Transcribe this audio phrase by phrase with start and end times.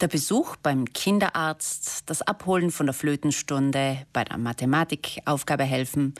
[0.00, 6.14] Der Besuch beim Kinderarzt, das Abholen von der Flötenstunde, bei der Mathematikaufgabe helfen,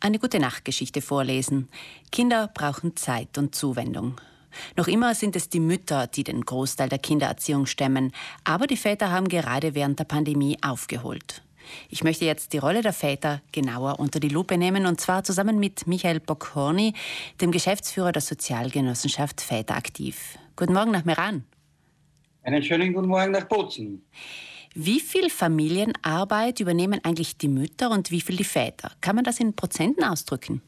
[0.00, 1.70] eine gute Nachtgeschichte vorlesen.
[2.10, 4.20] Kinder brauchen Zeit und Zuwendung.
[4.76, 8.12] Noch immer sind es die Mütter, die den Großteil der Kindererziehung stemmen,
[8.44, 11.42] aber die Väter haben gerade während der Pandemie aufgeholt.
[11.88, 15.58] Ich möchte jetzt die Rolle der Väter genauer unter die Lupe nehmen und zwar zusammen
[15.58, 16.92] mit Michael Bockhorny,
[17.40, 20.36] dem Geschäftsführer der Sozialgenossenschaft Väter aktiv.
[20.54, 21.46] Guten Morgen nach Meran.
[22.44, 24.04] Einen schönen guten Morgen nach Bozen.
[24.74, 28.90] Wie viel Familienarbeit übernehmen eigentlich die Mütter und wie viel die Väter?
[29.00, 30.60] Kann man das in Prozenten ausdrücken?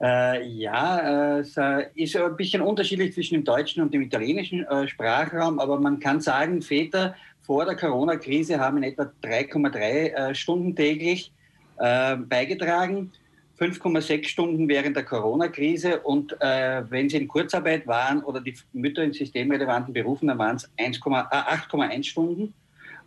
[0.00, 4.64] Äh, ja, äh, es äh, ist ein bisschen unterschiedlich zwischen dem deutschen und dem italienischen
[4.64, 10.34] äh, Sprachraum, aber man kann sagen, Väter vor der Corona-Krise haben in etwa 3,3 äh,
[10.34, 11.30] Stunden täglich
[11.78, 13.12] äh, beigetragen.
[13.58, 19.04] 5,6 Stunden während der Corona-Krise und äh, wenn sie in Kurzarbeit waren oder die Mütter
[19.04, 22.52] in systemrelevanten Berufen, dann waren es 8,1 Stunden.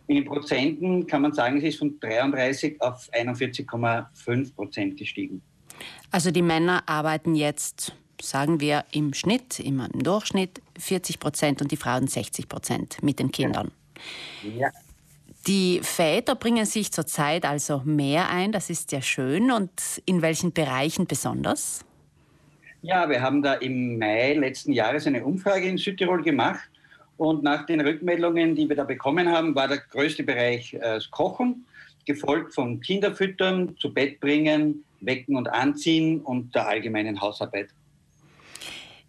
[0.06, 5.42] In den Prozenten kann man sagen, es ist von 33 auf 41,5 Prozent gestiegen.
[6.10, 11.76] Also die Männer arbeiten jetzt, sagen wir, im Schnitt, im Durchschnitt 40 Prozent und die
[11.76, 13.70] Frauen 60 Prozent mit den Kindern.
[14.56, 14.70] Ja.
[15.48, 19.50] Die Väter bringen sich zurzeit also mehr ein, das ist ja schön.
[19.50, 19.70] Und
[20.04, 21.86] in welchen Bereichen besonders?
[22.82, 26.68] Ja, wir haben da im Mai letzten Jahres eine Umfrage in Südtirol gemacht.
[27.16, 31.10] Und nach den Rückmeldungen, die wir da bekommen haben, war der größte Bereich äh, das
[31.10, 31.64] Kochen,
[32.04, 37.70] gefolgt von Kinderfüttern, zu Bett bringen, wecken und anziehen und der allgemeinen Hausarbeit.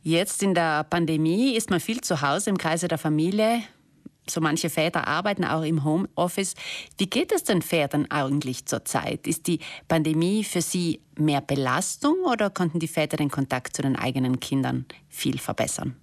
[0.03, 3.61] Jetzt in der Pandemie ist man viel zu Hause im Kreise der Familie
[4.29, 6.55] so manche Väter arbeiten auch im Homeoffice.
[6.97, 9.27] Wie geht es den Vätern eigentlich zurzeit?
[9.27, 13.95] Ist die Pandemie für sie mehr Belastung oder konnten die Väter den Kontakt zu den
[13.95, 15.95] eigenen Kindern viel verbessern?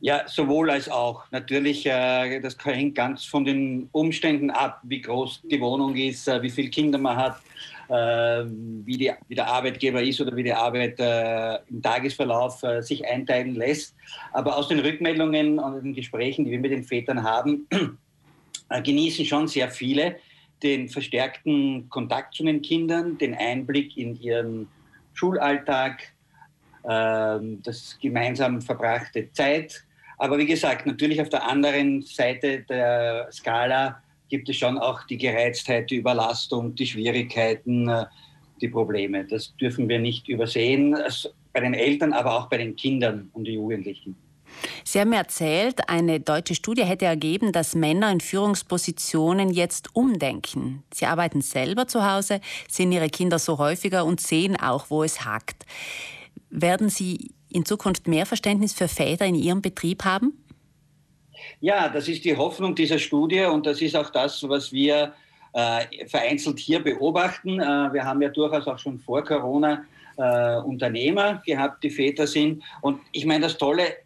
[0.00, 1.24] Ja, sowohl als auch.
[1.30, 6.42] Natürlich, äh, das hängt ganz von den Umständen ab, wie groß die Wohnung ist, äh,
[6.42, 7.40] wie viele Kinder man hat,
[7.88, 10.98] wie, die, wie der Arbeitgeber ist oder wie die Arbeit
[11.68, 13.94] im Tagesverlauf sich einteilen lässt.
[14.32, 17.68] Aber aus den Rückmeldungen und den Gesprächen, die wir mit den Vätern haben,
[18.84, 20.16] genießen schon sehr viele
[20.62, 24.68] den verstärkten Kontakt zu den Kindern, den Einblick in ihren
[25.12, 26.02] Schulalltag,
[26.82, 29.84] das gemeinsam verbrachte Zeit
[30.18, 35.18] aber wie gesagt, natürlich auf der anderen Seite der Skala gibt es schon auch die
[35.18, 38.06] Gereiztheit, die Überlastung, die Schwierigkeiten, äh,
[38.60, 39.24] die Probleme.
[39.24, 40.96] Das dürfen wir nicht übersehen,
[41.52, 44.16] bei den Eltern, aber auch bei den Kindern und den Jugendlichen.
[44.84, 50.84] Sie haben erzählt, eine deutsche Studie hätte ergeben, dass Männer in Führungspositionen jetzt umdenken.
[50.92, 55.24] Sie arbeiten selber zu Hause, sehen ihre Kinder so häufiger und sehen auch, wo es
[55.24, 55.64] hakt.
[56.50, 60.43] Werden Sie in Zukunft mehr Verständnis für Väter in Ihrem Betrieb haben?
[61.60, 65.14] Ja, das ist die Hoffnung dieser Studie und das ist auch das, was wir
[65.52, 67.60] äh, vereinzelt hier beobachten.
[67.60, 69.84] Äh, wir haben ja durchaus auch schon vor Corona
[70.16, 72.62] äh, Unternehmer gehabt, die Väter sind.
[72.80, 73.96] Und ich meine, das Tolle,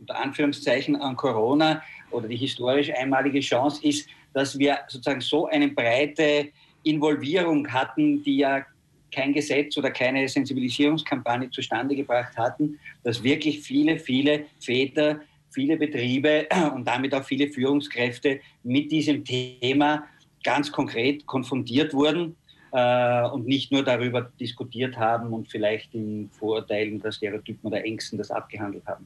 [0.00, 5.68] unter Anführungszeichen, an Corona oder die historisch einmalige Chance ist, dass wir sozusagen so eine
[5.68, 6.48] breite
[6.84, 8.64] Involvierung hatten, die ja
[9.10, 15.20] kein Gesetz oder keine Sensibilisierungskampagne zustande gebracht hatten, dass wirklich viele, viele Väter,
[15.58, 20.04] viele Betriebe und damit auch viele Führungskräfte mit diesem Thema
[20.44, 22.36] ganz konkret konfrontiert wurden
[22.70, 28.18] äh, und nicht nur darüber diskutiert haben und vielleicht in Vorurteilen der Stereotypen oder Ängsten
[28.18, 29.04] das abgehandelt haben.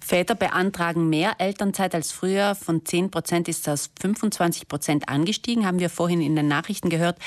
[0.00, 2.56] Väter beantragen mehr Elternzeit als früher.
[2.56, 7.18] Von 10 Prozent ist das 25 Prozent angestiegen, haben wir vorhin in den Nachrichten gehört.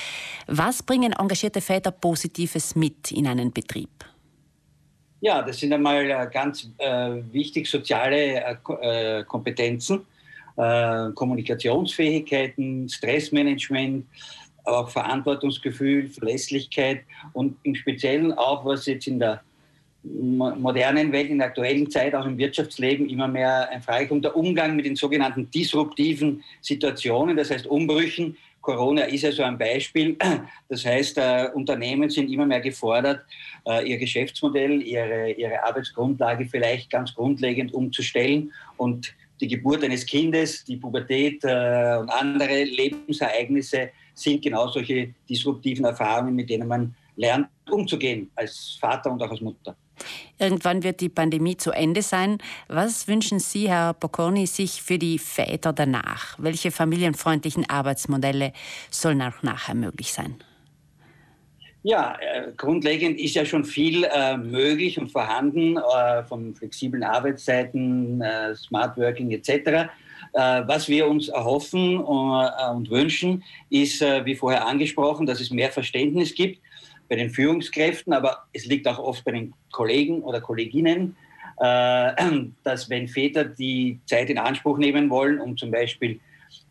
[0.47, 4.10] Was bringen engagierte Väter Positives mit in einen Betrieb?
[5.23, 10.01] Ja, das sind einmal äh, ganz äh, wichtig soziale äh, äh, Kompetenzen,
[10.57, 14.07] äh, Kommunikationsfähigkeiten, Stressmanagement,
[14.63, 19.41] auch Verantwortungsgefühl, Verlässlichkeit und im Speziellen auch, was jetzt in der
[20.03, 24.35] modernen Welt, in der aktuellen Zeit, auch im Wirtschaftsleben immer mehr ein Frage kommt, der
[24.35, 28.35] Umgang mit den sogenannten disruptiven Situationen, das heißt Umbrüchen.
[28.61, 30.17] Corona ist ja so ein Beispiel.
[30.69, 33.25] Das heißt, äh, Unternehmen sind immer mehr gefordert,
[33.67, 40.63] äh, ihr Geschäftsmodell, ihre, ihre Arbeitsgrundlage vielleicht ganz grundlegend umzustellen und die Geburt eines Kindes,
[40.63, 47.47] die Pubertät äh, und andere Lebensereignisse sind genau solche disruptiven Erfahrungen, mit denen man lernt,
[47.69, 49.75] umzugehen als Vater und auch als Mutter.
[50.39, 52.37] Irgendwann wird die Pandemie zu Ende sein.
[52.67, 56.37] Was wünschen Sie, Herr Bocconi, sich für die Väter danach?
[56.39, 58.53] Welche familienfreundlichen Arbeitsmodelle
[58.89, 60.35] sollen auch nachher möglich sein?
[61.83, 68.21] Ja, äh, grundlegend ist ja schon viel äh, möglich und vorhanden, äh, von flexiblen Arbeitszeiten,
[68.21, 69.89] äh, Smart Working etc.
[70.33, 75.51] Äh, was wir uns erhoffen äh, und wünschen, ist, äh, wie vorher angesprochen, dass es
[75.51, 76.59] mehr Verständnis gibt
[77.09, 81.15] bei den Führungskräften, aber es liegt auch oft bei den Kollegen oder Kolleginnen,
[82.63, 86.19] dass wenn Väter die Zeit in Anspruch nehmen wollen, um zum Beispiel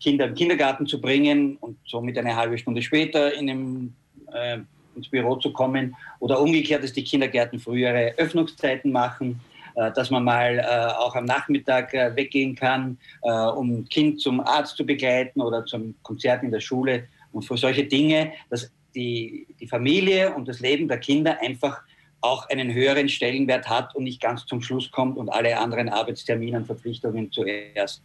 [0.00, 3.94] Kinder im Kindergarten zu bringen und somit eine halbe Stunde später in dem,
[4.32, 4.58] äh,
[4.96, 9.40] ins Büro zu kommen oder umgekehrt, dass die Kindergärten frühere Öffnungszeiten machen,
[9.74, 14.84] dass man mal äh, auch am Nachmittag äh, weggehen kann, um Kind zum Arzt zu
[14.84, 20.34] begleiten oder zum Konzert in der Schule und für solche Dinge, dass die, die Familie
[20.34, 21.82] und das Leben der Kinder einfach
[22.20, 26.58] auch einen höheren Stellenwert hat und nicht ganz zum Schluss kommt und alle anderen Arbeitstermine
[26.58, 28.02] und Verpflichtungen zuerst.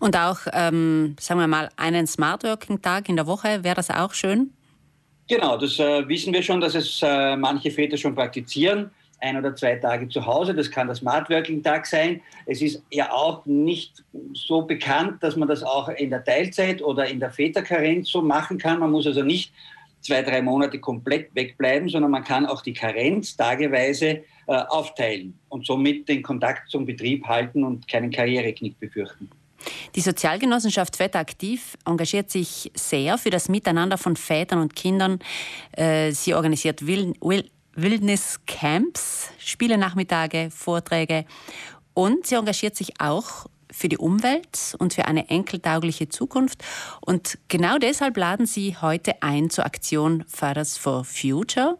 [0.00, 3.90] Und auch, ähm, sagen wir mal, einen Smart Working Tag in der Woche, wäre das
[3.90, 4.52] auch schön?
[5.28, 8.90] Genau, das äh, wissen wir schon, dass es äh, manche Väter schon praktizieren
[9.20, 10.54] ein oder zwei Tage zu Hause.
[10.54, 12.20] Das kann der Smart Working Tag sein.
[12.46, 14.02] Es ist ja auch nicht
[14.32, 18.58] so bekannt, dass man das auch in der Teilzeit oder in der Väterkarenz so machen
[18.58, 18.80] kann.
[18.80, 19.52] Man muss also nicht
[20.00, 25.66] zwei, drei Monate komplett wegbleiben, sondern man kann auch die Karenz tageweise äh, aufteilen und
[25.66, 29.30] somit den Kontakt zum Betrieb halten und keinen Karriereknick befürchten.
[29.94, 35.18] Die Sozialgenossenschaft Väter aktiv engagiert sich sehr für das Miteinander von Vätern und Kindern.
[35.72, 37.44] Äh, sie organisiert Will, Will,
[37.74, 41.24] Wildniscamps, Spielenachmittage, Vorträge
[41.94, 46.64] und sie engagiert sich auch für die Umwelt und für eine enkeltaugliche Zukunft.
[47.00, 51.78] Und genau deshalb laden Sie heute ein zur Aktion Fathers for Future.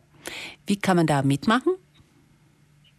[0.67, 1.73] Wie kann man da mitmachen?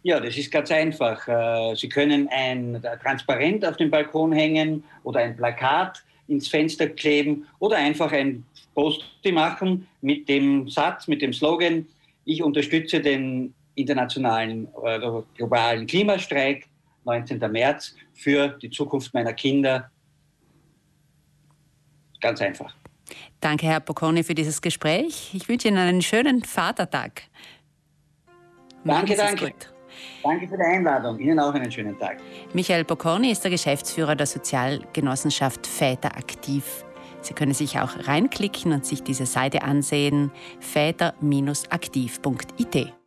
[0.02, 1.26] Ja, das ist ganz einfach.
[1.28, 7.46] Äh, Sie können ein Transparent auf den Balkon hängen oder ein Plakat ins Fenster kleben
[7.60, 8.44] oder einfach ein
[8.74, 11.86] Post machen mit dem Satz, mit dem Slogan,
[12.24, 16.66] ich unterstütze den internationalen oder äh, globalen Klimastreik
[17.04, 17.38] 19.
[17.50, 19.90] März für die Zukunft meiner Kinder.
[22.20, 22.74] Ganz einfach.
[23.40, 25.32] Danke, Herr Bocconi, für dieses Gespräch.
[25.34, 27.22] Ich wünsche Ihnen einen schönen Vatertag.
[28.84, 29.46] Danke, danke.
[29.46, 29.72] Gut.
[30.22, 31.18] Danke für die Einladung.
[31.18, 32.18] Ihnen auch einen schönen Tag.
[32.52, 36.84] Michael Bocconi ist der Geschäftsführer der Sozialgenossenschaft Väter aktiv.
[37.22, 40.30] Sie können sich auch reinklicken und sich diese Seite ansehen,
[40.60, 43.01] väter-aktiv.it.